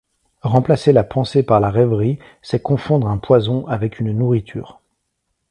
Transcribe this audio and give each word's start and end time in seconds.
Remplacer 0.41 0.93
la 0.93 1.03
pensée 1.03 1.43
par 1.43 1.59
la 1.59 1.69
rêverie, 1.69 2.17
c’est 2.41 2.59
confondre 2.63 3.05
un 3.05 3.19
poison 3.19 3.67
avec 3.67 3.99
une 3.99 4.17
nourriture. 4.17 4.81